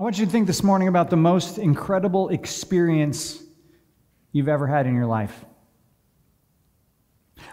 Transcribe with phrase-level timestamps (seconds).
[0.00, 3.42] I want you to think this morning about the most incredible experience
[4.32, 5.44] you've ever had in your life.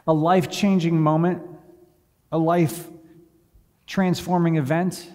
[0.08, 1.44] A life changing moment,
[2.32, 2.88] a life
[3.86, 5.12] transforming event.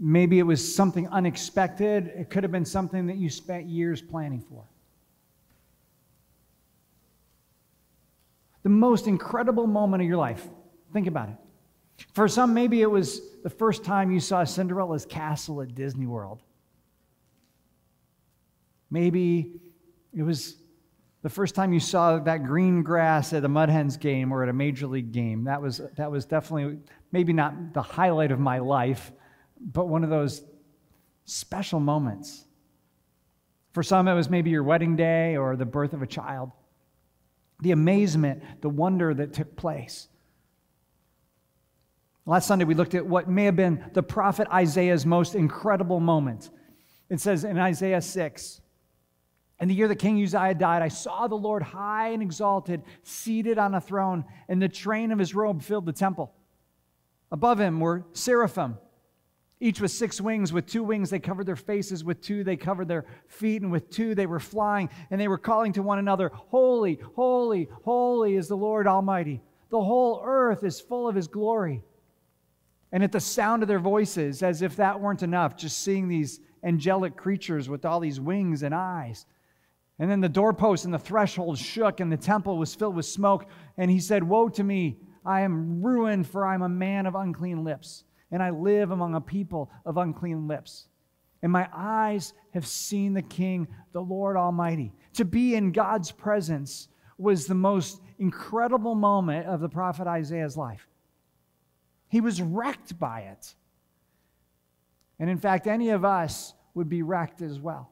[0.00, 2.08] Maybe it was something unexpected.
[2.08, 4.64] It could have been something that you spent years planning for.
[8.64, 10.44] The most incredible moment of your life.
[10.92, 11.36] Think about it.
[12.12, 16.42] For some, maybe it was the first time you saw Cinderella's castle at Disney World.
[18.90, 19.60] Maybe
[20.12, 20.56] it was
[21.22, 24.48] the first time you saw that green grass at a Mud Hens game or at
[24.48, 25.44] a Major League game.
[25.44, 26.78] That was, that was definitely
[27.10, 29.10] maybe not the highlight of my life,
[29.60, 30.42] but one of those
[31.24, 32.44] special moments.
[33.72, 36.52] For some, it was maybe your wedding day or the birth of a child.
[37.60, 40.08] The amazement, the wonder that took place.
[42.28, 46.50] Last Sunday, we looked at what may have been the prophet Isaiah's most incredible moment.
[47.08, 48.60] It says in Isaiah 6
[49.60, 53.56] In the year that King Uzziah died, I saw the Lord high and exalted, seated
[53.56, 56.34] on a throne, and the train of his robe filled the temple.
[57.32, 58.76] Above him were seraphim,
[59.58, 60.52] each with six wings.
[60.52, 62.04] With two wings, they covered their faces.
[62.04, 63.62] With two, they covered their feet.
[63.62, 64.90] And with two, they were flying.
[65.10, 69.40] And they were calling to one another, Holy, holy, holy is the Lord Almighty.
[69.70, 71.84] The whole earth is full of his glory.
[72.92, 76.40] And at the sound of their voices, as if that weren't enough, just seeing these
[76.62, 79.26] angelic creatures with all these wings and eyes.
[79.98, 83.46] And then the doorpost and the threshold shook, and the temple was filled with smoke.
[83.76, 84.98] And he said, Woe to me!
[85.24, 89.14] I am ruined, for I am a man of unclean lips, and I live among
[89.14, 90.88] a people of unclean lips.
[91.42, 94.92] And my eyes have seen the King, the Lord Almighty.
[95.14, 100.88] To be in God's presence was the most incredible moment of the prophet Isaiah's life.
[102.08, 103.54] He was wrecked by it.
[105.18, 107.90] And in fact, any of us would be wrecked as well.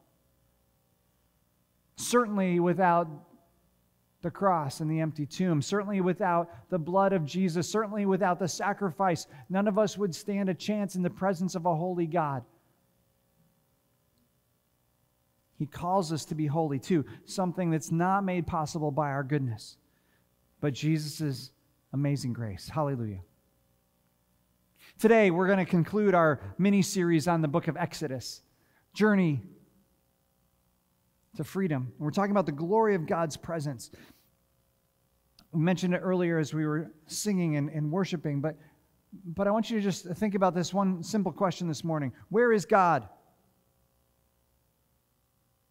[1.97, 3.07] Certainly without
[4.21, 8.47] the cross and the empty tomb, certainly without the blood of Jesus, certainly without the
[8.47, 12.43] sacrifice, none of us would stand a chance in the presence of a holy God.
[15.57, 19.77] He calls us to be holy too, something that's not made possible by our goodness,
[20.61, 21.51] but Jesus'
[21.93, 22.69] amazing grace.
[22.69, 23.21] Hallelujah.
[24.99, 28.41] Today, we're going to conclude our mini series on the book of Exodus
[28.95, 29.43] Journey
[31.35, 31.93] to Freedom.
[31.99, 33.91] We're talking about the glory of God's presence.
[35.51, 38.57] We mentioned it earlier as we were singing and, and worshiping, but,
[39.23, 42.51] but I want you to just think about this one simple question this morning Where
[42.51, 43.07] is God?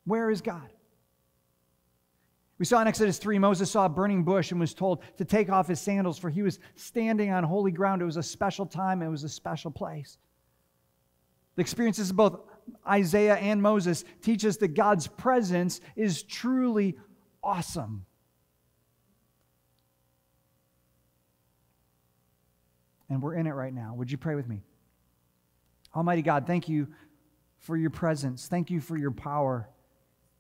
[0.04, 0.70] Where is God?
[2.59, 5.50] We saw in Exodus 3, Moses saw a burning bush and was told to take
[5.50, 8.00] off his sandals, for he was standing on holy ground.
[8.00, 10.17] It was a special time, it was a special place.
[11.56, 12.41] The experiences of both
[12.89, 16.97] Isaiah and Moses teach us that God's presence is truly
[17.43, 18.06] awesome.
[23.09, 23.95] And we're in it right now.
[23.95, 24.62] Would you pray with me?
[25.95, 26.89] Almighty God, thank you
[27.59, 28.49] for your presence.
[28.49, 29.69] Thank you for your power.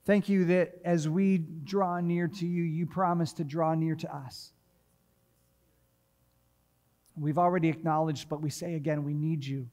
[0.06, 4.16] Thank you that as we draw near to you, you promise to draw near to
[4.16, 4.52] us.
[7.16, 9.68] We've already acknowledged, but we say again, we need you.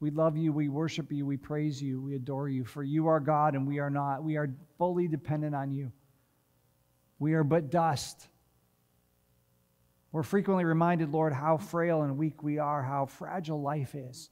[0.00, 3.20] We love you, we worship you, we praise you, we adore you, for you are
[3.20, 4.24] God and we are not.
[4.24, 5.92] We are fully dependent on you.
[7.18, 8.28] We are but dust.
[10.12, 14.30] We're frequently reminded, Lord, how frail and weak we are, how fragile life is.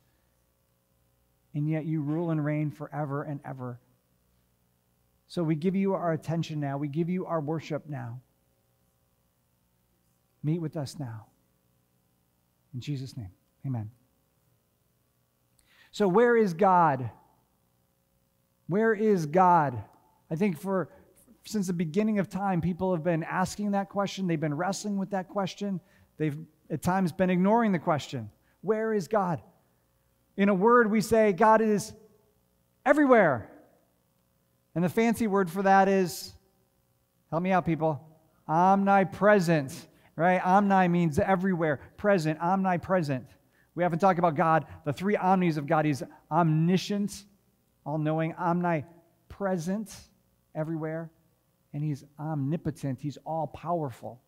[1.54, 3.80] And yet you rule and reign forever and ever.
[5.32, 6.76] So we give you our attention now.
[6.76, 8.20] We give you our worship now.
[10.42, 11.24] Meet with us now.
[12.74, 13.30] In Jesus' name,
[13.66, 13.90] amen.
[15.90, 17.08] So, where is God?
[18.66, 19.82] Where is God?
[20.30, 20.90] I think for
[21.46, 24.26] since the beginning of time, people have been asking that question.
[24.26, 25.80] They've been wrestling with that question.
[26.18, 26.36] They've
[26.68, 29.40] at times been ignoring the question Where is God?
[30.36, 31.94] In a word, we say God is
[32.84, 33.48] everywhere.
[34.74, 36.32] And the fancy word for that is,
[37.30, 38.00] help me out, people,
[38.48, 40.44] omnipresent, right?
[40.44, 43.26] Omni means everywhere, present, omnipresent.
[43.74, 45.84] We haven't talked about God, the three omnis of God.
[45.84, 47.24] He's omniscient,
[47.84, 49.94] all knowing, omnipresent,
[50.54, 51.10] everywhere,
[51.72, 54.20] and He's omnipotent, He's all powerful.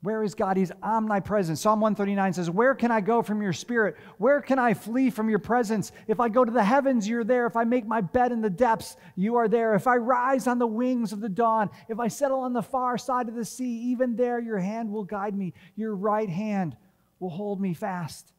[0.00, 0.56] Where is God?
[0.56, 1.58] He's omnipresent.
[1.58, 3.96] Psalm 139 says, Where can I go from your spirit?
[4.18, 5.90] Where can I flee from your presence?
[6.06, 7.46] If I go to the heavens, you're there.
[7.46, 9.74] If I make my bed in the depths, you are there.
[9.74, 12.96] If I rise on the wings of the dawn, if I settle on the far
[12.96, 15.52] side of the sea, even there your hand will guide me.
[15.74, 16.76] Your right hand
[17.18, 18.32] will hold me fast.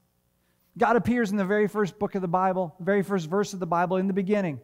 [0.78, 3.68] God appears in the very first book of the Bible, very first verse of the
[3.68, 4.62] Bible in the beginning.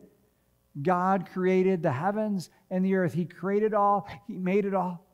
[0.82, 3.14] God created the heavens and the earth.
[3.14, 5.05] He created all, He made it all.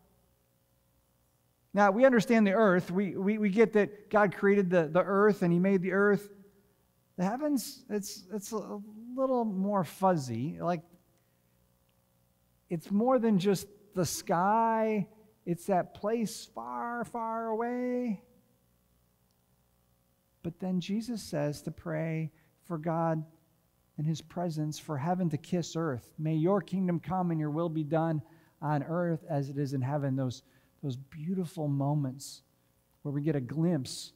[1.74, 2.92] Now, we understand the earth.
[2.92, 6.30] We, we, we get that God created the, the earth and He made the earth.
[7.18, 8.80] The heavens, it's, it's a
[9.16, 10.58] little more fuzzy.
[10.60, 10.82] Like,
[12.70, 15.08] it's more than just the sky,
[15.46, 18.22] it's that place far, far away.
[20.44, 22.32] But then Jesus says to pray
[22.64, 23.24] for God
[23.98, 26.14] and His presence, for heaven to kiss earth.
[26.18, 28.22] May your kingdom come and your will be done
[28.62, 30.16] on earth as it is in heaven.
[30.16, 30.44] Those,
[30.84, 32.42] those beautiful moments
[33.04, 34.14] where we get a glimpse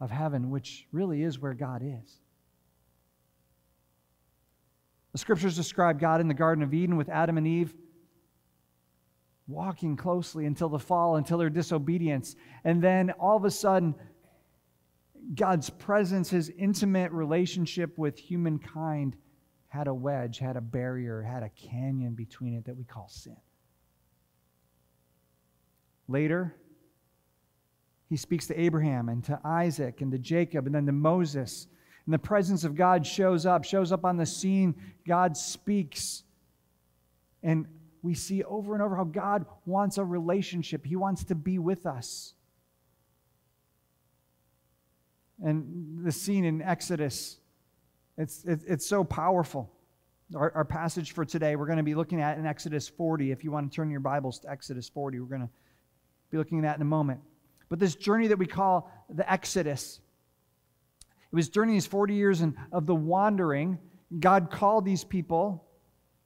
[0.00, 2.20] of heaven, which really is where God is.
[5.12, 7.72] The scriptures describe God in the Garden of Eden with Adam and Eve
[9.46, 12.34] walking closely until the fall, until their disobedience.
[12.64, 13.94] And then all of a sudden,
[15.34, 19.16] God's presence, his intimate relationship with humankind,
[19.68, 23.36] had a wedge, had a barrier, had a canyon between it that we call sin.
[26.08, 26.54] Later,
[28.08, 31.66] he speaks to Abraham and to Isaac and to Jacob and then to Moses.
[32.06, 34.74] And the presence of God shows up, shows up on the scene.
[35.06, 36.22] God speaks.
[37.42, 37.66] And
[38.02, 41.86] we see over and over how God wants a relationship, He wants to be with
[41.86, 42.34] us.
[45.42, 47.38] And the scene in Exodus,
[48.16, 49.70] it's, it's, it's so powerful.
[50.34, 53.30] Our, our passage for today, we're going to be looking at in Exodus 40.
[53.30, 55.48] If you want to turn your Bibles to Exodus 40, we're going to
[56.30, 57.20] be looking at that in a moment.
[57.68, 60.00] But this journey that we call the Exodus,
[61.32, 62.42] it was during these 40 years
[62.72, 63.78] of the wandering,
[64.20, 65.64] God called these people.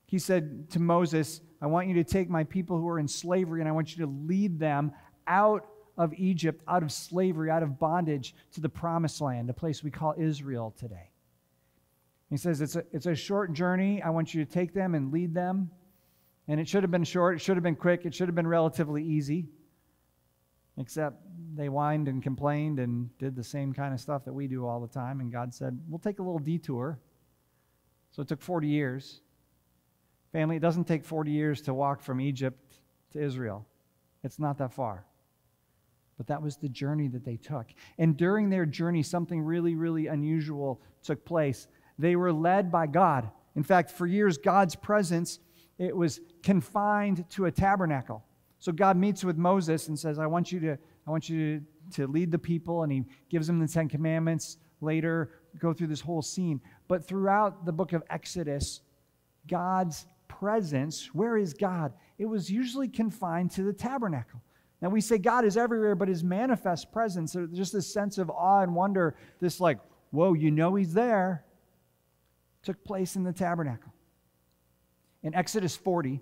[0.06, 3.60] He said to Moses, I want you to take my people who are in slavery
[3.60, 4.92] and I want you to lead them
[5.26, 5.66] out
[5.96, 9.90] of Egypt, out of slavery, out of bondage to the promised land, the place we
[9.90, 11.10] call Israel today.
[12.30, 14.02] He says it's a, it's a short journey.
[14.02, 15.70] I want you to take them and lead them.
[16.46, 18.46] And it should have been short, it should have been quick, it should have been
[18.46, 19.46] relatively easy.
[20.78, 21.16] Except
[21.56, 24.80] they whined and complained and did the same kind of stuff that we do all
[24.80, 25.20] the time.
[25.20, 26.98] And God said, We'll take a little detour.
[28.10, 29.20] So it took 40 years.
[30.32, 32.76] Family, it doesn't take 40 years to walk from Egypt
[33.12, 33.66] to Israel.
[34.22, 35.04] It's not that far.
[36.16, 37.66] But that was the journey that they took.
[37.98, 41.68] And during their journey, something really, really unusual took place.
[41.98, 43.30] They were led by God.
[43.56, 45.38] In fact, for years, God's presence,
[45.78, 48.24] it was confined to a tabernacle.
[48.58, 51.64] So God meets with Moses and says, I want you to, I want you to,
[51.96, 54.58] to lead the people, and he gives them the Ten Commandments.
[54.80, 56.60] Later, go through this whole scene.
[56.86, 58.80] But throughout the book of Exodus,
[59.46, 61.92] God's presence, where is God?
[62.18, 64.40] It was usually confined to the tabernacle.
[64.80, 68.62] Now we say God is everywhere, but his manifest presence, just this sense of awe
[68.62, 69.78] and wonder, this like,
[70.10, 71.44] whoa, you know he's there,
[72.62, 73.92] took place in the tabernacle.
[75.22, 76.20] In Exodus 40,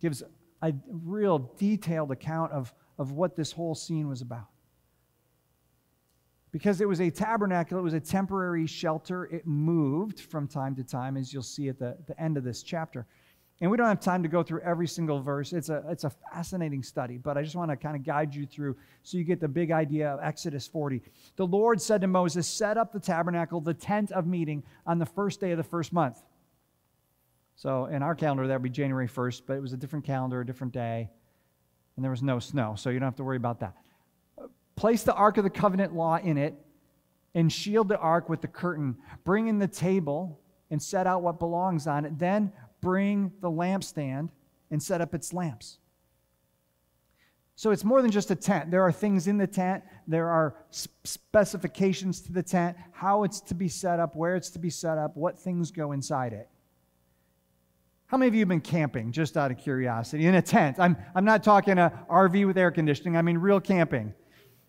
[0.00, 0.22] gives
[0.62, 4.48] a real detailed account of, of what this whole scene was about.
[6.50, 9.26] Because it was a tabernacle, it was a temporary shelter.
[9.26, 12.62] It moved from time to time, as you'll see at the, the end of this
[12.62, 13.06] chapter.
[13.60, 15.52] And we don't have time to go through every single verse.
[15.52, 18.46] It's a, it's a fascinating study, but I just want to kind of guide you
[18.46, 21.02] through so you get the big idea of Exodus 40.
[21.36, 25.06] The Lord said to Moses, Set up the tabernacle, the tent of meeting, on the
[25.06, 26.22] first day of the first month.
[27.58, 30.40] So in our calendar, that would be January 1st, but it was a different calendar,
[30.40, 31.10] a different day,
[31.96, 33.74] and there was no snow, so you don't have to worry about that.
[34.76, 36.54] Place the Ark of the Covenant law in it,
[37.34, 38.96] and shield the ark with the curtain.
[39.24, 42.16] Bring in the table and set out what belongs on it.
[42.16, 44.30] Then bring the lampstand
[44.70, 45.78] and set up its lamps.
[47.56, 48.70] So it's more than just a tent.
[48.70, 50.54] There are things in the tent, there are
[51.02, 54.96] specifications to the tent, how it's to be set up, where it's to be set
[54.96, 56.48] up, what things go inside it.
[58.08, 60.78] How many of you have been camping, just out of curiosity, in a tent?
[60.80, 64.14] I'm, I'm not talking a RV with air conditioning, I mean real camping,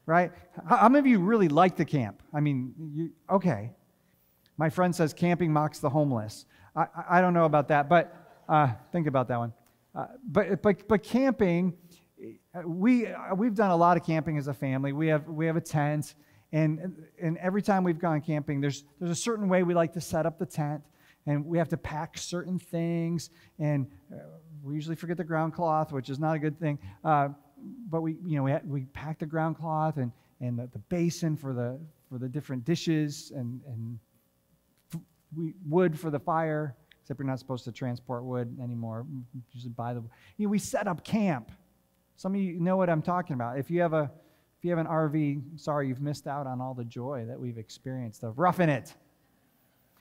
[0.06, 0.34] right?
[0.68, 2.22] How, how many of you really like the camp?
[2.34, 3.72] I mean, you, okay.
[4.58, 6.46] My friend says camping mocks the homeless.
[6.76, 8.14] I, I don't know about that, but
[8.50, 9.54] uh, think about that one.
[9.96, 11.78] Uh, but, but, but camping,
[12.66, 14.92] we, we've done a lot of camping as a family.
[14.92, 16.14] We have, we have a tent,
[16.52, 20.02] and, and every time we've gone camping, there's, there's a certain way we like to
[20.02, 20.82] set up the tent,
[21.26, 24.18] and we have to pack certain things, and uh,
[24.64, 26.80] we usually forget the ground cloth, which is not a good thing.
[27.04, 27.30] Uh,
[27.90, 31.36] but we, you know, we, we pack the ground cloth and, and the, the basin
[31.36, 34.00] for the, for the different dishes and, and
[35.36, 39.06] we, wood for the fire, except you're not supposed to transport wood anymore.
[39.54, 40.02] Usually buy the.
[40.38, 41.52] You know, we set up camp.
[42.16, 43.60] Some of you know what I'm talking about.
[43.60, 44.12] If you have a
[44.58, 47.58] If you have an RV, sorry, you've missed out on all the joy that we've
[47.58, 48.94] experienced of roughing it.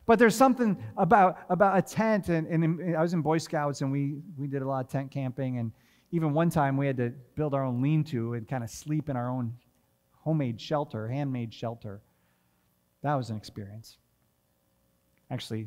[0.09, 3.93] But there's something about, about a tent, and, and I was in Boy Scouts, and
[3.93, 5.71] we, we did a lot of tent camping, and
[6.12, 9.19] even one time we had to build our own lean-to and kind of sleep in
[9.19, 9.53] our own
[10.12, 12.00] homemade shelter, handmade shelter.
[13.03, 13.99] That was an experience.
[15.31, 15.67] Actually,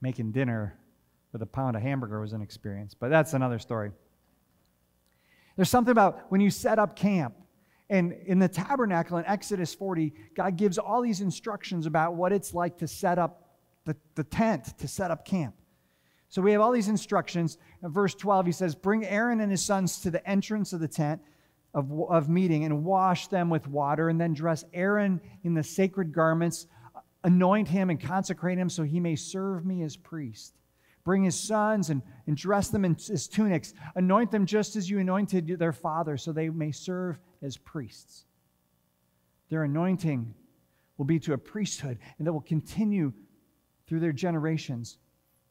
[0.00, 0.76] making dinner
[1.32, 3.92] with a pound of hamburger was an experience, but that's another story.
[5.54, 7.36] There's something about when you set up camp,
[7.88, 12.52] and in the tabernacle in Exodus 40, God gives all these instructions about what it's
[12.52, 13.44] like to set up
[13.86, 15.54] the, the tent, to set up camp.
[16.28, 17.56] So we have all these instructions.
[17.82, 20.88] In verse 12, he says, Bring Aaron and his sons to the entrance of the
[20.88, 21.22] tent
[21.72, 26.12] of, of meeting and wash them with water, and then dress Aaron in the sacred
[26.12, 26.66] garments,
[27.22, 30.54] anoint him and consecrate him so he may serve me as priest.
[31.04, 33.74] Bring his sons and, and dress them in his tunics.
[33.94, 38.24] Anoint them just as you anointed their father, so they may serve as priests.
[39.48, 40.34] Their anointing
[40.96, 43.12] will be to a priesthood, and that will continue
[43.86, 44.98] through their generations.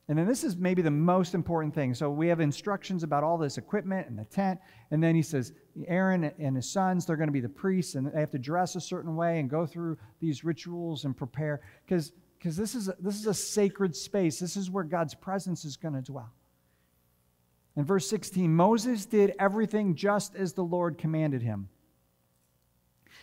[0.07, 1.95] And then this is maybe the most important thing.
[1.95, 4.59] So we have instructions about all this equipment and the tent.
[4.91, 5.53] And then he says,
[5.87, 8.75] Aaron and his sons, they're going to be the priests, and they have to dress
[8.75, 11.61] a certain way and go through these rituals and prepare.
[11.85, 12.11] Because
[12.45, 14.37] because this is, a, this is a sacred space.
[14.39, 16.31] This is where God's presence is going to dwell.
[17.75, 21.69] In verse 16, Moses did everything just as the Lord commanded him.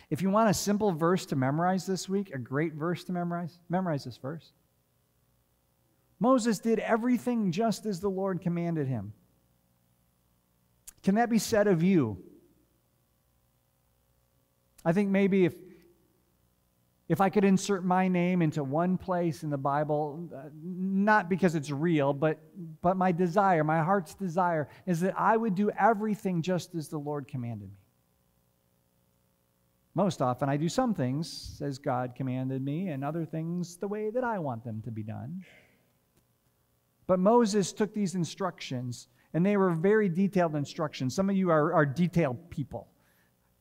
[0.09, 3.59] If you want a simple verse to memorize this week, a great verse to memorize,
[3.69, 4.51] memorize this verse.
[6.19, 9.13] Moses did everything just as the Lord commanded him.
[11.03, 12.23] Can that be said of you?
[14.85, 15.53] I think maybe if
[17.09, 21.53] if I could insert my name into one place in the Bible, uh, not because
[21.53, 22.39] it's real, but,
[22.81, 26.97] but my desire, my heart's desire, is that I would do everything just as the
[26.97, 27.77] Lord commanded me.
[29.95, 34.09] Most often, I do some things as God commanded me, and other things the way
[34.09, 35.43] that I want them to be done.
[37.07, 41.13] But Moses took these instructions, and they were very detailed instructions.
[41.13, 42.87] Some of you are, are detailed people.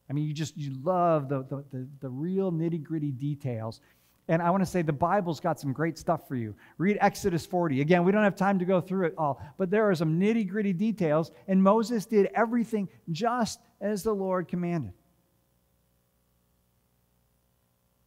[0.08, 3.80] I mean, you just you love the, the, the, the real nitty gritty details.
[4.28, 6.54] And I want to say the Bible's got some great stuff for you.
[6.78, 7.80] Read Exodus 40.
[7.80, 10.48] Again, we don't have time to go through it all, but there are some nitty
[10.48, 14.92] gritty details, and Moses did everything just as the Lord commanded.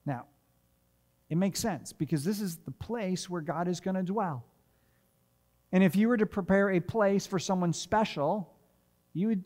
[0.05, 0.25] Now,
[1.29, 4.45] it makes sense because this is the place where God is going to dwell.
[5.75, 8.49] And if you were to prepare a place for someone special,
[9.13, 9.43] you would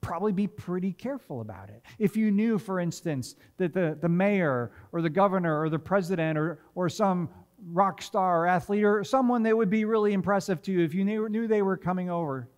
[0.00, 1.82] probably be pretty careful about it.
[1.98, 6.38] If you knew, for instance, that the, the mayor or the governor or the president
[6.38, 7.28] or, or some
[7.66, 11.04] rock star or athlete or someone that would be really impressive to you, if you
[11.04, 12.48] knew, knew they were coming over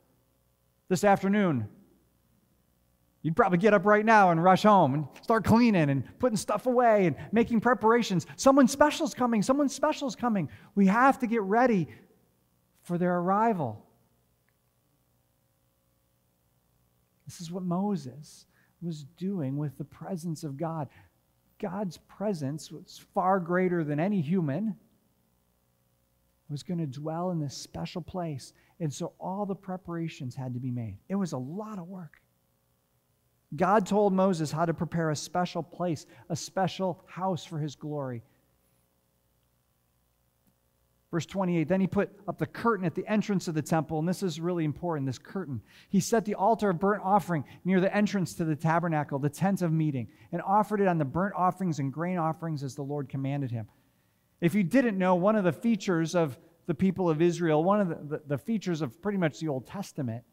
[0.88, 1.66] this afternoon,
[3.22, 6.66] you'd probably get up right now and rush home and start cleaning and putting stuff
[6.66, 8.24] away and making preparations.
[8.36, 10.48] Someone special's coming, someone special's coming.
[10.76, 11.88] We have to get ready
[12.84, 13.84] for their arrival.
[17.26, 18.46] This is what Moses
[18.82, 20.88] was doing with the presence of God.
[21.58, 24.76] God's presence was far greater than any human,
[26.50, 28.52] was going to dwell in this special place.
[28.78, 30.98] And so all the preparations had to be made.
[31.08, 32.20] It was a lot of work.
[33.56, 38.22] God told Moses how to prepare a special place, a special house for his glory.
[41.14, 44.08] Verse 28 Then he put up the curtain at the entrance of the temple, and
[44.08, 45.62] this is really important this curtain.
[45.88, 49.62] He set the altar of burnt offering near the entrance to the tabernacle, the tent
[49.62, 53.08] of meeting, and offered it on the burnt offerings and grain offerings as the Lord
[53.08, 53.68] commanded him.
[54.40, 57.88] If you didn't know, one of the features of the people of Israel, one of
[57.90, 60.24] the, the, the features of pretty much the Old Testament,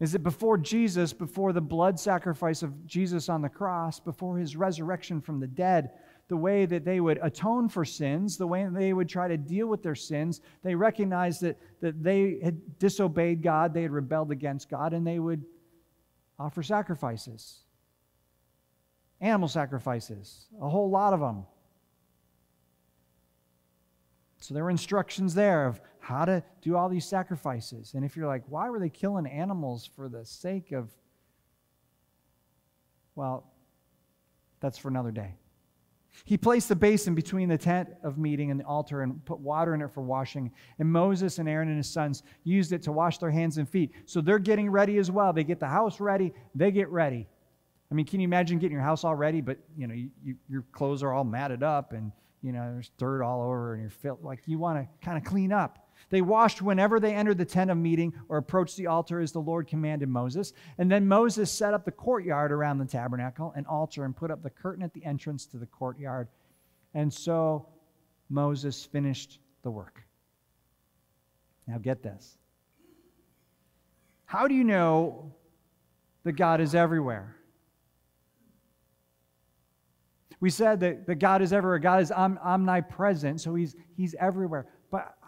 [0.00, 4.56] is that before Jesus, before the blood sacrifice of Jesus on the cross, before his
[4.56, 5.90] resurrection from the dead,
[6.28, 9.36] the way that they would atone for sins, the way that they would try to
[9.36, 10.40] deal with their sins.
[10.62, 15.18] They recognized that, that they had disobeyed God, they had rebelled against God, and they
[15.18, 15.44] would
[16.38, 17.60] offer sacrifices
[19.20, 21.44] animal sacrifices, a whole lot of them.
[24.40, 27.94] So there were instructions there of how to do all these sacrifices.
[27.94, 30.90] And if you're like, why were they killing animals for the sake of.
[33.14, 33.50] Well,
[34.60, 35.34] that's for another day.
[36.24, 39.74] He placed the basin between the tent of meeting and the altar and put water
[39.74, 40.50] in it for washing.
[40.78, 43.92] And Moses and Aaron and his sons used it to wash their hands and feet.
[44.06, 45.32] So they're getting ready as well.
[45.32, 47.26] They get the house ready, they get ready.
[47.90, 50.34] I mean, can you imagine getting your house all ready, but you know, you, you,
[50.48, 52.10] your clothes are all matted up and
[52.42, 55.24] you know, there's dirt all over and you're felt like you want to kind of
[55.24, 55.85] clean up.
[56.10, 59.40] They washed whenever they entered the tent of meeting or approached the altar as the
[59.40, 60.52] Lord commanded Moses.
[60.78, 64.42] And then Moses set up the courtyard around the tabernacle, an altar, and put up
[64.42, 66.28] the curtain at the entrance to the courtyard.
[66.94, 67.68] And so
[68.28, 70.02] Moses finished the work.
[71.66, 72.38] Now get this.
[74.24, 75.32] How do you know
[76.24, 77.36] that God is everywhere?
[80.38, 81.78] We said that, that God is everywhere.
[81.78, 84.66] God is om- omnipresent, so he's, he's everywhere.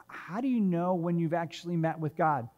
[0.08, 2.48] How do you know when you've actually met with God?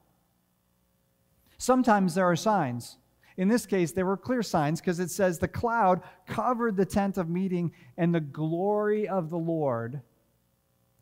[1.59, 2.97] Sometimes there are signs.
[3.37, 7.19] In this case, there were clear signs because it says the cloud covered the tent
[7.19, 10.01] of meeting and the glory of the Lord.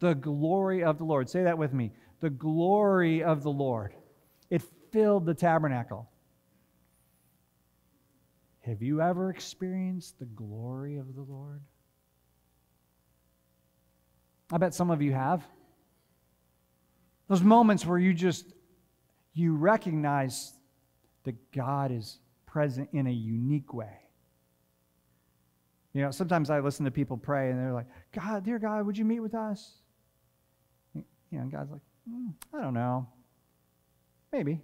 [0.01, 1.29] The glory of the Lord.
[1.29, 1.93] Say that with me.
[2.21, 3.95] The glory of the Lord.
[4.51, 4.63] It
[4.93, 6.09] filled the tabernacle.
[8.61, 11.63] Have you ever experienced the glory of the Lord?
[14.53, 15.43] I bet some of you have.
[17.29, 18.47] Those moments where you just
[19.35, 20.53] you recognize
[21.25, 23.99] that God is present in a unique way.
[25.93, 28.97] You know, sometimes I listen to people pray and they're like, God, dear God, would
[28.97, 29.75] you meet with us?
[30.95, 31.81] You know, God's like,
[32.11, 33.07] mm, I don't know.
[34.33, 34.61] Maybe.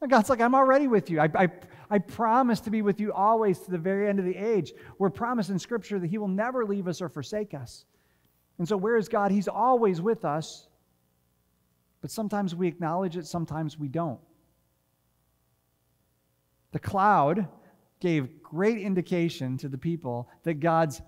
[0.00, 1.20] And God's like, I'm already with you.
[1.20, 1.48] I, I,
[1.90, 4.72] I promise to be with you always to the very end of the age.
[4.98, 7.84] We're promised in Scripture that He will never leave us or forsake us.
[8.58, 9.30] And so, where is God?
[9.30, 10.68] He's always with us.
[12.06, 14.20] But sometimes we acknowledge it, sometimes we don't.
[16.70, 17.48] The cloud
[17.98, 21.02] gave great indication to the people that God's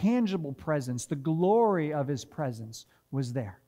[0.00, 3.60] tangible presence, the glory of his presence, was there.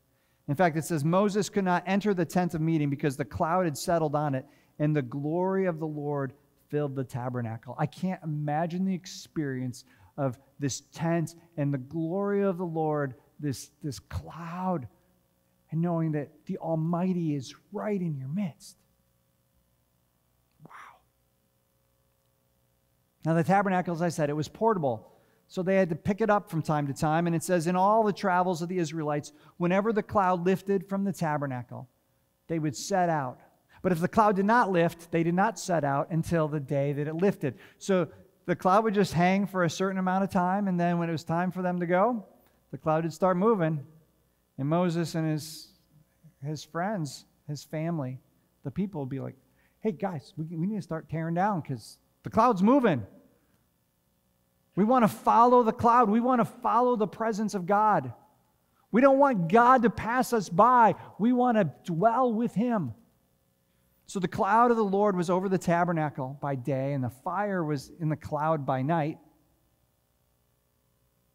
[0.48, 3.66] In fact, it says Moses could not enter the tent of meeting because the cloud
[3.66, 4.46] had settled on it,
[4.78, 6.32] and the glory of the Lord
[6.70, 7.76] filled the tabernacle.
[7.78, 9.84] I can't imagine the experience
[10.16, 14.88] of this tent and the glory of the Lord, this, this cloud,
[15.70, 18.76] and knowing that the Almighty is right in your midst.
[20.64, 20.70] Wow.
[23.24, 25.12] Now, the tabernacle, as I said, it was portable.
[25.48, 27.26] So they had to pick it up from time to time.
[27.26, 31.04] And it says, In all the travels of the Israelites, whenever the cloud lifted from
[31.04, 31.88] the tabernacle,
[32.48, 33.40] they would set out.
[33.82, 36.92] But if the cloud did not lift, they did not set out until the day
[36.92, 37.58] that it lifted.
[37.78, 38.08] So
[38.46, 40.66] the cloud would just hang for a certain amount of time.
[40.66, 42.24] And then when it was time for them to go,
[42.70, 43.84] the cloud would start moving.
[44.58, 45.68] And Moses and his,
[46.44, 48.18] his friends, his family,
[48.64, 49.36] the people would be like,
[49.80, 53.06] Hey, guys, we, we need to start tearing down because the cloud's moving.
[54.74, 56.10] We want to follow the cloud.
[56.10, 58.12] We want to follow the presence of God.
[58.90, 60.94] We don't want God to pass us by.
[61.18, 62.94] We want to dwell with Him.
[64.06, 67.64] So the cloud of the Lord was over the tabernacle by day, and the fire
[67.64, 69.18] was in the cloud by night.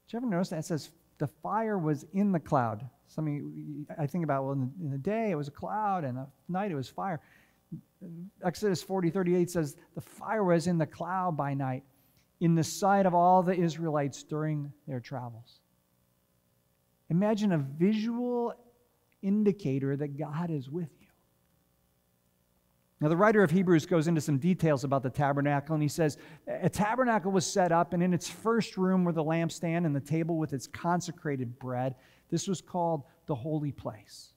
[0.07, 0.59] Did you ever notice that?
[0.59, 2.83] It says the fire was in the cloud.
[3.05, 6.03] Some you, I think about, well, in the, in the day it was a cloud,
[6.03, 7.21] and at night it was fire.
[8.43, 11.83] Exodus 40, 38 says the fire was in the cloud by night
[12.39, 15.59] in the sight of all the Israelites during their travels.
[17.11, 18.55] Imagine a visual
[19.21, 21.00] indicator that God is with you.
[23.01, 26.17] Now, the writer of Hebrews goes into some details about the tabernacle, and he says
[26.47, 29.99] a tabernacle was set up, and in its first room were the lampstand and the
[29.99, 31.95] table with its consecrated bread.
[32.29, 34.33] This was called the holy place.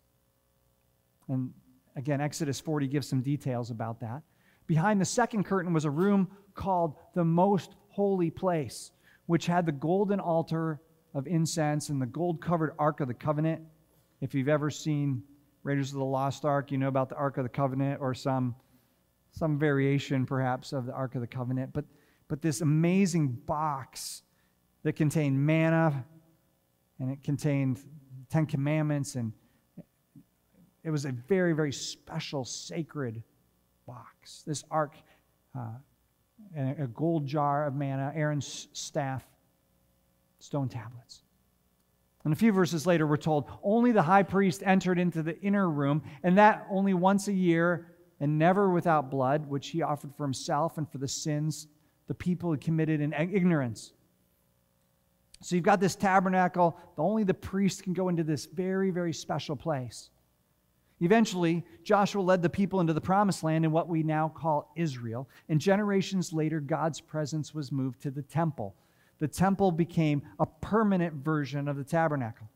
[1.29, 1.53] And
[1.94, 4.22] again, Exodus 40 gives some details about that.
[4.66, 8.92] Behind the second curtain was a room called the most holy place,
[9.27, 10.81] which had the golden altar
[11.12, 13.61] of incense and the gold covered Ark of the Covenant.
[14.22, 15.22] If you've ever seen
[15.64, 18.55] Raiders of the Lost Ark, you know about the Ark of the Covenant or some,
[19.33, 21.72] some variation perhaps of the Ark of the Covenant.
[21.72, 21.87] But,
[22.29, 24.22] but this amazing box
[24.83, 26.05] that contained manna
[27.00, 27.81] and it contained
[28.31, 29.33] Ten Commandments and
[30.85, 33.22] it was a very, very special, sacred
[33.87, 34.42] box.
[34.46, 34.94] This ark
[35.57, 35.68] uh,
[36.57, 39.24] a gold jar of manna, Aaron's staff,
[40.38, 41.23] stone tablets.
[42.24, 45.68] And a few verses later, we're told only the high priest entered into the inner
[45.68, 50.24] room, and that only once a year, and never without blood, which he offered for
[50.24, 51.66] himself and for the sins
[52.06, 53.92] the people had committed in ignorance.
[55.40, 59.56] So you've got this tabernacle, only the priest can go into this very, very special
[59.56, 60.10] place.
[61.00, 65.28] Eventually, Joshua led the people into the promised land in what we now call Israel.
[65.48, 68.74] And generations later, God's presence was moved to the temple.
[69.18, 72.48] The temple became a permanent version of the tabernacle.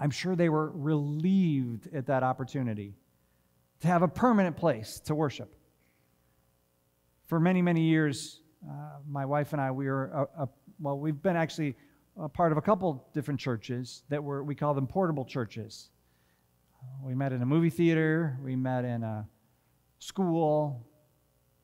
[0.00, 2.94] I'm sure they were relieved at that opportunity
[3.80, 5.54] to have a permanent place to worship.
[7.26, 10.48] For many, many years, uh, my wife and I, we were, a, a,
[10.80, 11.76] well, we've been actually
[12.20, 15.90] a part of a couple different churches that were, we call them portable churches.
[17.02, 19.28] We met in a movie theater, we met in a
[19.98, 20.87] school,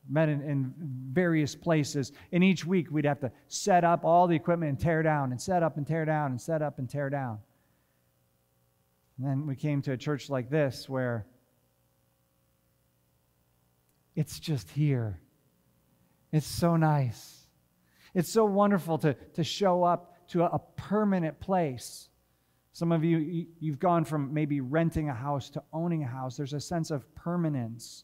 [0.09, 0.73] met in, in,
[1.11, 2.11] various places.
[2.31, 5.41] And each week we'd have to set up all the equipment and tear down, and
[5.41, 7.39] set up and tear down, and set up and tear down.
[9.17, 11.25] And then we came to a church like this where
[14.15, 15.19] it's just here.
[16.31, 17.47] It's so nice.
[18.13, 22.09] It's so wonderful to, to show up to a, a permanent place.
[22.73, 26.35] Some of you, you've gone from maybe renting a house to owning a house.
[26.35, 28.03] There's a sense of permanence.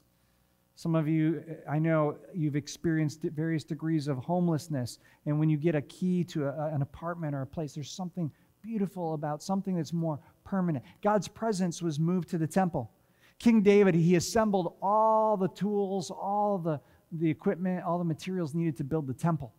[0.82, 4.98] Some of you, I know you've experienced various degrees of homelessness.
[5.28, 8.32] And when you get a key to a, an apartment or a place, there's something
[8.64, 10.84] beautiful about something that's more permanent.
[11.04, 12.90] God's presence was moved to the temple.
[13.38, 18.76] King David, he assembled all the tools, all the, the equipment, all the materials needed
[18.78, 19.54] to build the temple.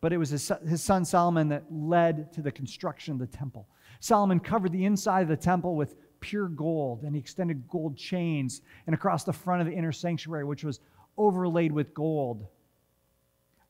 [0.00, 3.68] But it was his, his son Solomon that led to the construction of the temple.
[4.00, 5.94] Solomon covered the inside of the temple with
[6.26, 10.44] pure gold, and he extended gold chains and across the front of the inner sanctuary,
[10.44, 10.80] which was
[11.16, 12.46] overlaid with gold.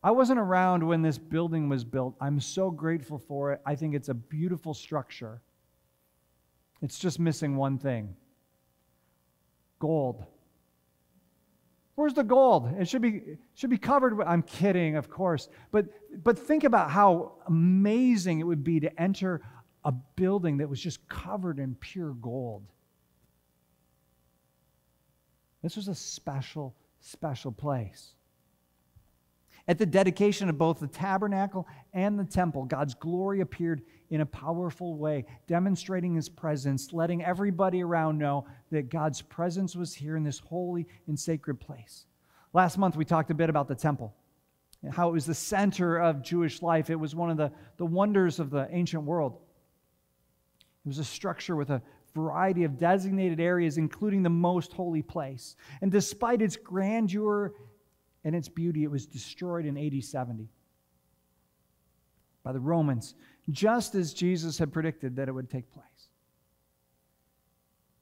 [0.02, 2.14] I wasn't around when this building was built.
[2.18, 3.60] I'm so grateful for it.
[3.66, 5.42] I think it's a beautiful structure.
[6.80, 8.16] It's just missing one thing
[9.78, 10.24] gold.
[11.94, 12.74] Where's the gold?
[12.78, 15.48] It should be, should be covered with, I'm kidding, of course.
[15.70, 15.86] But,
[16.24, 19.42] but think about how amazing it would be to enter
[19.86, 22.64] a building that was just covered in pure gold.
[25.62, 28.14] This was a special, special place.
[29.68, 34.26] At the dedication of both the tabernacle and the temple, God's glory appeared in a
[34.26, 40.24] powerful way, demonstrating his presence, letting everybody around know that God's presence was here in
[40.24, 42.06] this holy and sacred place.
[42.52, 44.14] Last month, we talked a bit about the temple,
[44.82, 46.90] and how it was the center of Jewish life.
[46.90, 49.38] It was one of the, the wonders of the ancient world.
[50.86, 51.82] It was a structure with a
[52.14, 55.56] variety of designated areas, including the most holy place.
[55.82, 57.52] And despite its grandeur
[58.22, 60.48] and its beauty, it was destroyed in AD 70
[62.44, 63.16] by the Romans,
[63.50, 66.08] just as Jesus had predicted that it would take place.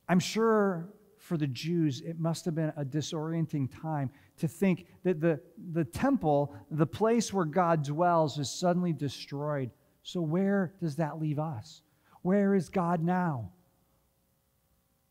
[0.06, 5.22] I'm sure for the Jews, it must have been a disorienting time to think that
[5.22, 5.40] the,
[5.72, 9.70] the temple, the place where God dwells, is suddenly destroyed.
[10.02, 11.80] So, where does that leave us?
[12.24, 13.50] Where is God now?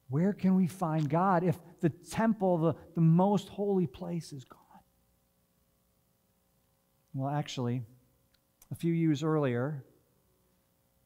[0.10, 4.60] Where can we find God if the temple, the, the most holy place, is gone?
[7.13, 7.84] Well, actually,
[8.71, 9.86] a few years earlier,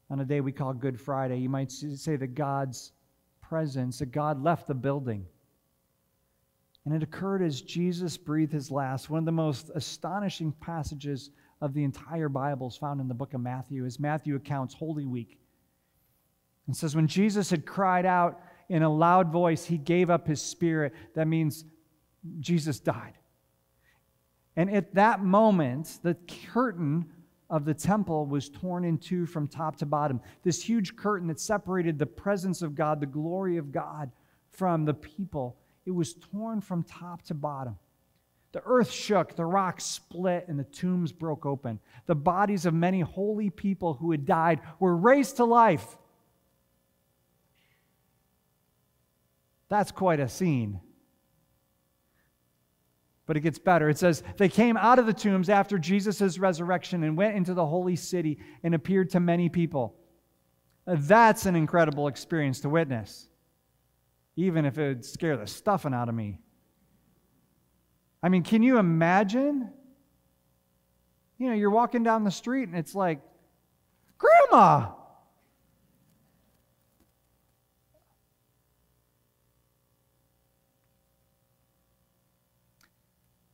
[0.08, 2.92] on a day we call Good Friday, you might say that God's
[3.42, 5.26] presence, that God left the building.
[6.86, 9.10] And it occurred as Jesus breathed his last.
[9.10, 13.34] One of the most astonishing passages of the entire Bible is found in the book
[13.34, 15.38] of Matthew, as Matthew accounts Holy Week.
[16.68, 20.40] And says, When Jesus had cried out in a loud voice, he gave up his
[20.40, 20.92] spirit.
[21.14, 21.64] That means
[22.38, 23.14] Jesus died.
[24.54, 26.16] And at that moment, the
[26.52, 27.06] curtain
[27.50, 30.20] of the temple was torn in two from top to bottom.
[30.42, 34.10] This huge curtain that separated the presence of God, the glory of God,
[34.50, 37.78] from the people, it was torn from top to bottom.
[38.52, 41.78] The earth shook, the rocks split, and the tombs broke open.
[42.06, 45.96] The bodies of many holy people who had died were raised to life.
[49.68, 50.80] That's quite a scene.
[53.26, 53.90] But it gets better.
[53.90, 57.66] It says, They came out of the tombs after Jesus' resurrection and went into the
[57.66, 59.94] holy city and appeared to many people.
[60.86, 63.28] Uh, that's an incredible experience to witness,
[64.36, 66.38] even if it would scare the stuffing out of me.
[68.22, 69.70] I mean, can you imagine?
[71.36, 73.20] You know, you're walking down the street and it's like,
[74.16, 74.92] Grandma!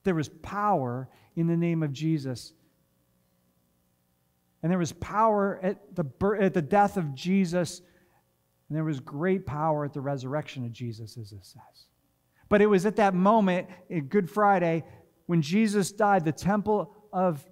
[0.05, 2.53] There was power in the name of Jesus.
[4.62, 6.05] And there was power at the,
[6.40, 7.83] at the death of Jesus,
[8.69, 11.87] and there was great power at the resurrection of Jesus, as it says.
[12.49, 13.69] But it was at that moment,
[14.09, 14.85] Good Friday,
[15.27, 17.45] when Jesus died, the temple of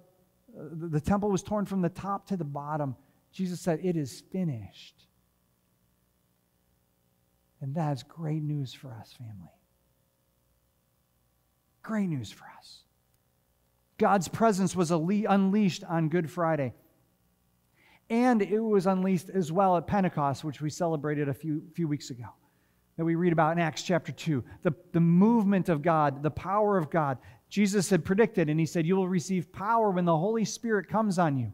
[0.57, 2.95] uh, the temple was torn from the top to the bottom.
[3.31, 5.07] Jesus said, It is finished.
[7.61, 9.49] And that's great news for us, family.
[11.83, 12.79] Great news for us.
[13.97, 16.73] God's presence was unleashed on Good Friday.
[18.09, 22.09] And it was unleashed as well at Pentecost, which we celebrated a few, few weeks
[22.09, 22.25] ago,
[22.97, 24.43] that we read about in Acts chapter 2.
[24.61, 27.17] The, the movement of God, the power of God.
[27.49, 31.19] Jesus had predicted, and he said, You will receive power when the Holy Spirit comes
[31.19, 31.53] on you.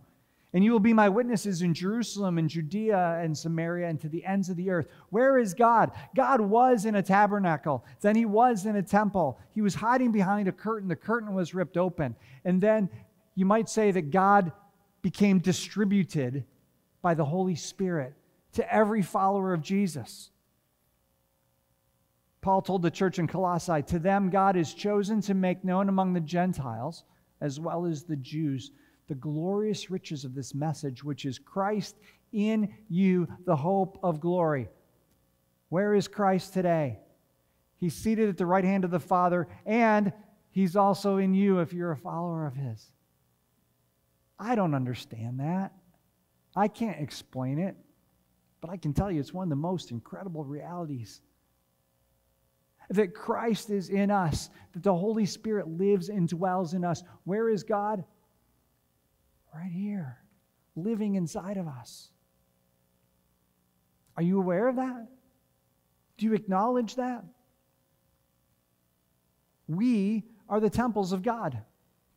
[0.53, 4.25] And you will be my witnesses in Jerusalem and Judea and Samaria and to the
[4.25, 4.87] ends of the earth.
[5.11, 5.91] Where is God?
[6.15, 7.85] God was in a tabernacle.
[8.01, 9.39] Then he was in a temple.
[9.53, 10.89] He was hiding behind a curtain.
[10.89, 12.15] The curtain was ripped open.
[12.45, 12.89] And then
[13.35, 14.51] you might say that God
[15.03, 16.45] became distributed
[17.03, 18.15] by the Holy Spirit
[18.53, 20.31] to every follower of Jesus.
[22.41, 26.13] Paul told the church in Colossae, To them God is chosen to make known among
[26.13, 27.03] the Gentiles
[27.41, 28.71] as well as the Jews
[29.09, 31.97] the glorious riches of this message, which is Christ
[32.31, 34.69] in you, the hope of glory.
[35.67, 36.99] Where is Christ today?
[37.77, 40.13] He's seated at the right hand of the Father, and
[40.51, 42.91] he's also in you if you're a follower of his.
[44.37, 45.73] I don't understand that.
[46.55, 47.75] I can't explain it,
[48.61, 51.21] but I can tell you it's one of the most incredible realities
[52.91, 57.03] that Christ is in us, that the Holy Spirit lives and dwells in us.
[57.23, 58.03] Where is God?
[59.53, 60.17] Right here,
[60.75, 62.09] living inside of us.
[64.15, 65.07] Are you aware of that?
[66.17, 67.23] Do you acknowledge that?
[69.67, 71.61] We are the temples of God.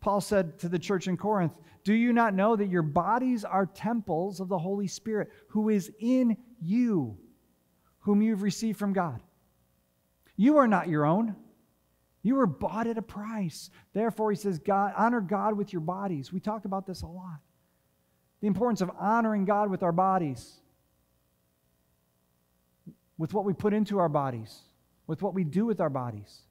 [0.00, 1.52] Paul said to the church in Corinth,
[1.84, 5.92] Do you not know that your bodies are temples of the Holy Spirit who is
[6.00, 7.16] in you,
[8.00, 9.22] whom you've received from God?
[10.36, 11.36] You are not your own.
[12.22, 13.70] You were bought at a price.
[13.92, 16.32] Therefore, he says, God, honor God with your bodies.
[16.32, 17.40] We talk about this a lot.
[18.40, 20.60] The importance of honoring God with our bodies,
[23.18, 24.60] with what we put into our bodies,
[25.06, 26.42] with what we do with our bodies,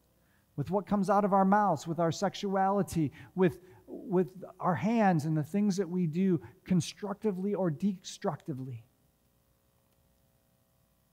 [0.58, 4.28] with what comes out of our mouths, with our sexuality, with, with
[4.60, 8.84] our hands and the things that we do constructively or destructively.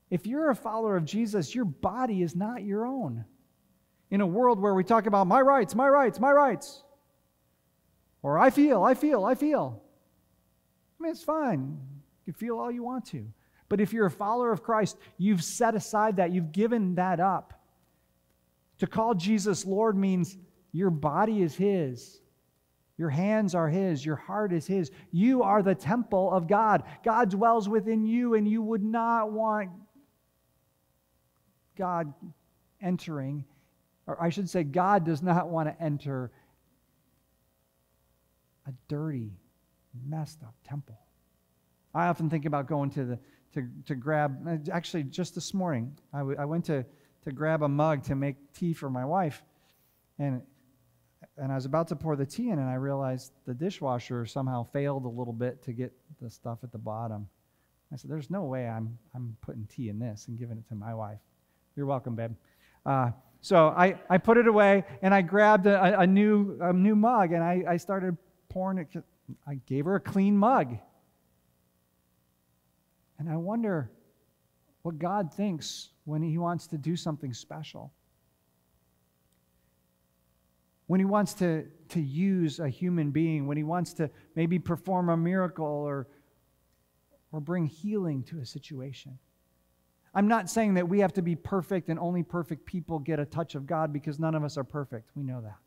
[0.09, 3.25] If you're a follower of Jesus, your body is not your own
[4.11, 6.83] in a world where we talk about my rights, my rights, my rights,
[8.21, 9.81] or I feel, I feel, I feel.
[10.99, 11.79] I mean, it's fine.
[12.25, 13.25] You can feel all you want to.
[13.69, 17.53] But if you're a follower of Christ, you've set aside that, you've given that up.
[18.79, 20.37] To call Jesus Lord means
[20.71, 22.19] your body is His.
[22.97, 24.05] Your hands are His.
[24.05, 24.91] Your heart is His.
[25.11, 26.83] You are the temple of God.
[27.03, 29.69] God dwells within you, and you would not want
[31.77, 32.13] God
[32.81, 33.45] entering
[34.09, 36.31] or I should say, God does not want to enter
[38.67, 39.33] a dirty,
[40.07, 40.99] messed up temple.
[41.93, 43.19] I often think about going to the
[43.53, 44.47] to, to grab.
[44.71, 46.85] Actually, just this morning, I, w- I went to
[47.23, 49.43] to grab a mug to make tea for my wife,
[50.17, 50.41] and
[51.37, 54.63] and I was about to pour the tea in, and I realized the dishwasher somehow
[54.63, 55.91] failed a little bit to get
[56.21, 57.27] the stuff at the bottom.
[57.91, 60.75] I said, "There's no way I'm I'm putting tea in this and giving it to
[60.75, 61.19] my wife."
[61.75, 62.35] You're welcome, babe.
[62.85, 63.11] Uh,
[63.41, 67.31] so I, I put it away and I grabbed a, a new, a new mug
[67.31, 68.17] and I, I started
[68.49, 69.03] pouring it.
[69.47, 70.77] I gave her a clean mug.
[73.17, 73.91] And I wonder
[74.81, 77.93] what God thinks when He wants to do something special.
[80.87, 85.09] When He wants to, to use a human being, when He wants to maybe perform
[85.09, 86.07] a miracle or,
[87.31, 89.17] or bring healing to a situation.
[90.13, 93.25] I'm not saying that we have to be perfect and only perfect people get a
[93.25, 95.11] touch of God because none of us are perfect.
[95.15, 95.57] We know that.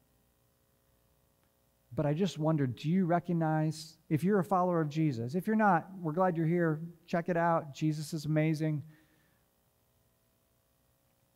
[1.95, 5.57] But I just wonder do you recognize, if you're a follower of Jesus, if you're
[5.57, 6.81] not, we're glad you're here.
[7.07, 7.75] Check it out.
[7.75, 8.83] Jesus is amazing.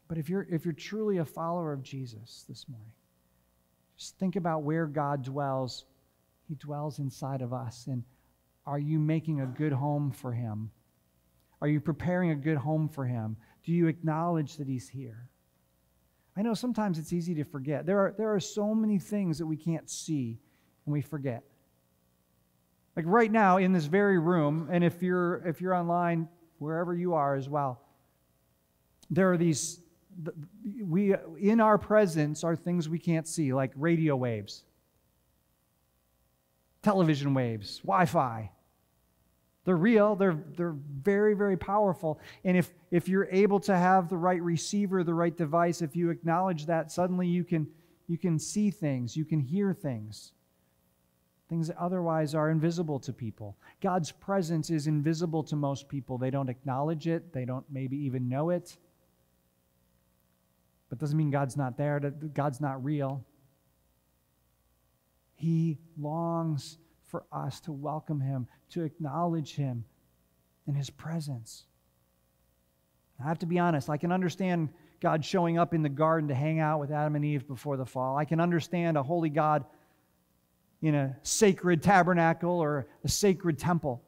[0.08, 2.92] But if you're, if you're truly a follower of Jesus this morning,
[3.96, 5.84] just think about where God dwells.
[6.48, 7.86] He dwells inside of us.
[7.88, 8.04] And
[8.66, 10.70] are you making a good home for Him?
[11.66, 13.36] Are you preparing a good home for him?
[13.64, 15.28] Do you acknowledge that he's here?
[16.36, 17.84] I know sometimes it's easy to forget.
[17.84, 20.38] There are, there are so many things that we can't see
[20.84, 21.42] and we forget.
[22.94, 26.28] Like right now in this very room, and if you're if you're online,
[26.60, 27.82] wherever you are as well,
[29.10, 29.80] there are these
[30.84, 34.62] we in our presence are things we can't see, like radio waves,
[36.82, 38.52] television waves, Wi-Fi.
[39.66, 42.20] They're real, they're, they're very, very powerful.
[42.44, 46.10] And if, if you're able to have the right receiver, the right device, if you
[46.10, 47.66] acknowledge that, suddenly you can,
[48.06, 50.30] you can see things, you can hear things,
[51.48, 53.56] things that otherwise are invisible to people.
[53.82, 56.16] God's presence is invisible to most people.
[56.16, 58.76] They don't acknowledge it, they don't maybe even know it.
[60.90, 63.24] But doesn't mean God's not there, God's not real.
[65.34, 69.84] He longs for us to welcome him, to acknowledge him
[70.66, 71.64] in his presence.
[73.20, 74.68] I have to be honest, I can understand
[75.00, 77.86] God showing up in the garden to hang out with Adam and Eve before the
[77.86, 78.16] fall.
[78.16, 79.64] I can understand a holy God
[80.82, 84.02] in a sacred tabernacle or a sacred temple.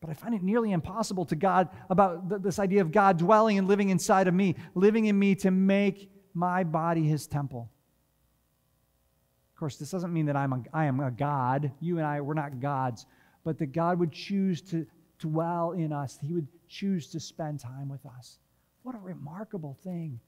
[0.00, 3.66] But I find it nearly impossible to God about this idea of God dwelling and
[3.66, 7.70] living inside of me, living in me to make my body his temple.
[9.58, 11.72] Of course, this doesn't mean that I'm a, I am a God.
[11.80, 13.06] You and I, we're not gods.
[13.42, 14.86] But that God would choose to
[15.18, 18.38] dwell in us, He would choose to spend time with us.
[18.84, 20.20] What a remarkable thing.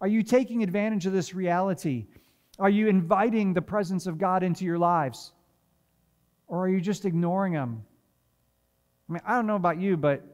[0.00, 2.06] Are you taking advantage of this reality?
[2.58, 5.32] Are you inviting the presence of God into your lives?
[6.46, 7.84] Or are you just ignoring Him?
[9.06, 10.24] I mean, I don't know about you, but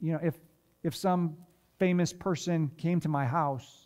[0.00, 0.34] you know, if
[0.82, 1.36] if some
[1.78, 3.85] famous person came to my house,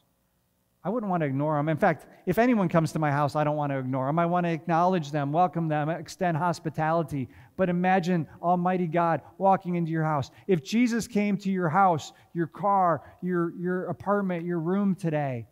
[0.82, 1.68] I wouldn't want to ignore them.
[1.68, 4.18] In fact, if anyone comes to my house, I don't want to ignore them.
[4.18, 7.28] I want to acknowledge them, welcome them, extend hospitality.
[7.56, 10.30] But imagine Almighty God walking into your house.
[10.46, 15.46] If Jesus came to your house, your car, your, your apartment, your room today,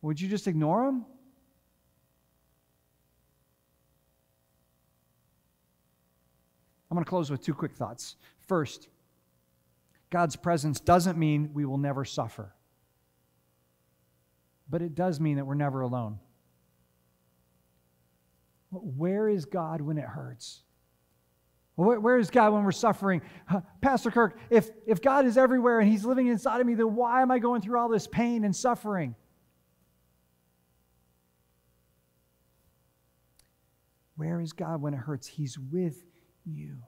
[0.00, 1.04] would you just ignore him?
[6.90, 8.16] I'm going to close with two quick thoughts.
[8.48, 8.88] First,
[10.10, 12.54] God's presence doesn't mean we will never suffer,
[14.72, 16.18] but it does mean that we're never alone.
[18.70, 20.62] Where is God when it hurts?
[21.76, 23.20] Where is God when we're suffering?
[23.82, 27.20] Pastor Kirk, if, if God is everywhere and He's living inside of me, then why
[27.20, 29.14] am I going through all this pain and suffering?
[34.16, 35.26] Where is God when it hurts?
[35.26, 36.02] He's with
[36.46, 36.78] you.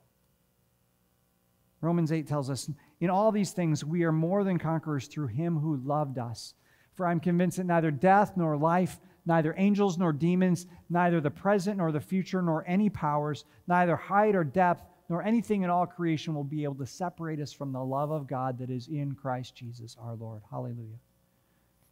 [1.82, 2.70] Romans 8 tells us,
[3.00, 6.54] In all these things we are more than conquerors through him who loved us.
[6.94, 11.78] For I'm convinced that neither death nor life, neither angels nor demons, neither the present
[11.78, 16.34] nor the future, nor any powers, neither height or depth, nor anything in all creation
[16.34, 19.54] will be able to separate us from the love of God that is in Christ
[19.54, 20.42] Jesus our Lord.
[20.50, 20.98] Hallelujah.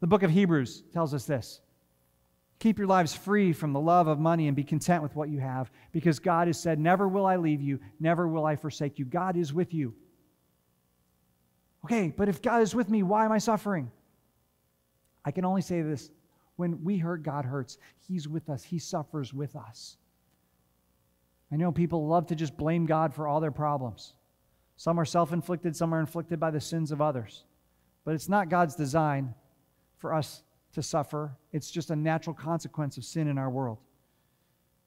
[0.01, 1.61] The book of Hebrews tells us this
[2.59, 5.41] Keep your lives free from the love of money and be content with what you
[5.41, 9.05] have, because God has said, Never will I leave you, never will I forsake you.
[9.05, 9.95] God is with you.
[11.85, 13.91] Okay, but if God is with me, why am I suffering?
[15.25, 16.11] I can only say this
[16.57, 17.79] when we hurt, God hurts.
[17.99, 19.97] He's with us, He suffers with us.
[21.53, 24.15] I know people love to just blame God for all their problems.
[24.77, 27.45] Some are self inflicted, some are inflicted by the sins of others.
[28.05, 29.35] But it's not God's design
[29.99, 31.37] for us to suffer.
[31.53, 33.79] It's just a natural consequence of sin in our world.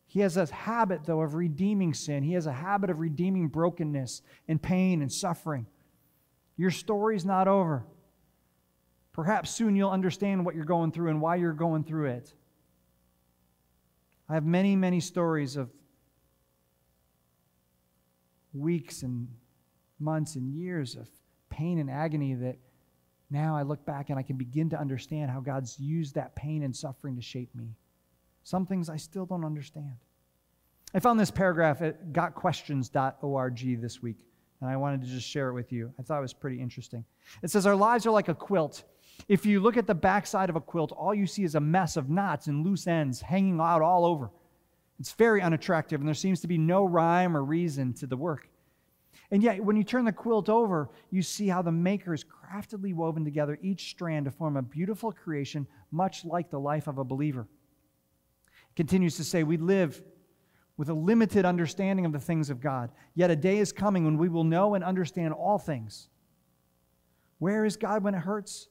[0.08, 2.24] He has a habit, though, of redeeming sin.
[2.24, 5.66] He has a habit of redeeming brokenness and pain and suffering.
[6.58, 7.86] Your story's not over.
[9.16, 12.34] Perhaps soon you'll understand what you're going through and why you're going through it.
[14.28, 15.70] I have many, many stories of
[18.54, 19.30] weeks and
[20.02, 21.08] months and years of
[21.50, 22.58] pain and agony that
[23.30, 26.64] now I look back and I can begin to understand how God's used that pain
[26.64, 27.78] and suffering to shape me.
[28.44, 29.96] Some things I still don't understand.
[30.94, 34.18] I found this paragraph at gotquestions.org this week,
[34.60, 35.94] and I wanted to just share it with you.
[35.98, 37.06] I thought it was pretty interesting.
[37.42, 38.84] It says, Our lives are like a quilt.
[39.28, 41.98] If you look at the backside of a quilt, all you see is a mess
[41.98, 44.30] of knots and loose ends hanging out all over.
[45.00, 48.50] It's very unattractive, and there seems to be no rhyme or reason to the work.
[49.32, 52.94] And yet, when you turn the quilt over, you see how the maker has craftily
[52.94, 57.04] woven together each strand to form a beautiful creation, much like the life of a
[57.04, 57.48] believer.
[58.70, 60.02] It continues to say, We live
[60.78, 62.92] with a limited understanding of the things of God.
[63.16, 66.10] Yet a day is coming when we will know and understand all things.
[67.40, 68.68] Where is God when it hurts?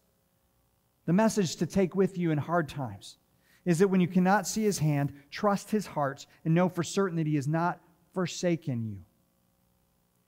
[1.06, 3.18] The message to take with you in hard times
[3.64, 7.16] is that when you cannot see his hand, trust his heart and know for certain
[7.16, 7.80] that he has not
[8.12, 8.98] forsaken you.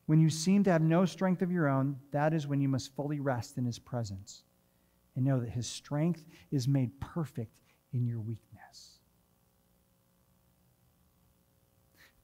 [0.07, 2.95] When you seem to have no strength of your own, that is when you must
[2.95, 4.45] fully rest in his presence
[5.15, 7.61] and know that his strength is made perfect
[7.93, 8.99] in your weakness.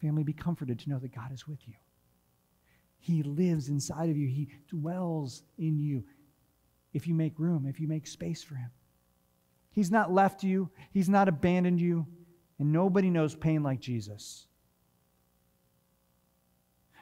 [0.01, 1.75] Family, be comforted to know that God is with you.
[2.99, 6.05] He lives inside of you, He dwells in you
[6.93, 8.71] if you make room, if you make space for Him.
[9.71, 12.07] He's not left you, He's not abandoned you,
[12.59, 14.47] and nobody knows pain like Jesus.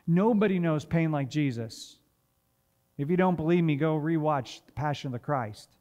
[0.06, 1.98] Nobody knows pain like Jesus.
[2.98, 5.76] If you don't believe me, go rewatch The Passion of the Christ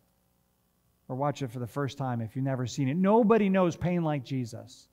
[1.08, 2.96] or watch it for the first time if you've never seen it.
[2.96, 4.88] Nobody knows pain like Jesus.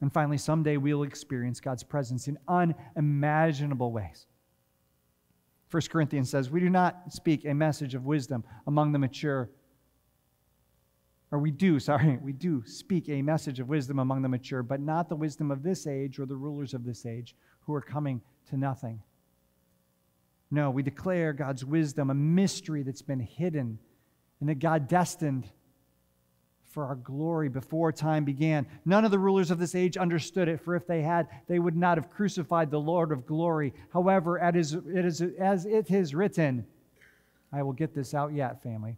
[0.00, 4.26] And finally, someday we'll experience God's presence in unimaginable ways.
[5.74, 9.50] 1 Corinthians says, We do not speak a message of wisdom among the mature
[11.34, 14.80] or we do, sorry, we do speak a message of wisdom among the mature, but
[14.80, 18.20] not the wisdom of this age or the rulers of this age who are coming
[18.50, 19.02] to nothing.
[20.52, 23.80] No, we declare God's wisdom, a mystery that's been hidden
[24.38, 25.50] and that God destined
[26.74, 28.66] for our glory before time began.
[28.84, 31.76] None of the rulers of this age understood it, for if they had, they would
[31.76, 33.72] not have crucified the Lord of glory.
[33.92, 36.66] However, as it is, written,
[37.52, 38.96] I will get this out yet, family.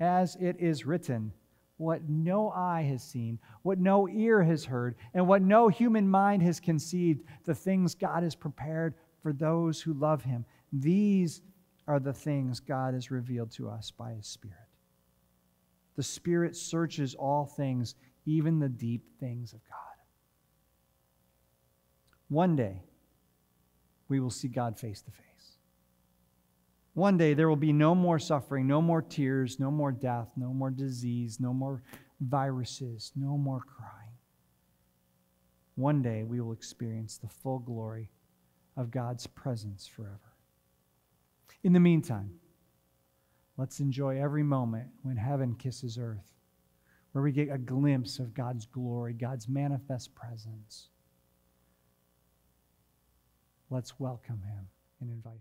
[0.00, 1.32] As it is written,
[1.76, 6.42] what no eye has seen, what no ear has heard, and what no human mind
[6.42, 10.44] has conceived, the things God has prepared for those who love him.
[10.72, 11.40] These
[11.86, 14.56] are the things God has revealed to us by his Spirit.
[15.96, 19.78] The Spirit searches all things, even the deep things of God.
[22.28, 22.82] One day,
[24.08, 25.58] we will see God face to face.
[26.94, 30.52] One day, there will be no more suffering, no more tears, no more death, no
[30.52, 31.82] more disease, no more
[32.20, 34.12] viruses, no more crying.
[35.74, 38.10] One day, we will experience the full glory
[38.76, 40.36] of God's presence forever.
[41.62, 42.30] In the meantime,
[43.56, 46.32] let's enjoy every moment when heaven kisses earth,
[47.12, 50.88] where we get a glimpse of God's glory, God's manifest presence.
[53.70, 54.68] Let's welcome him
[55.00, 55.40] and invite him.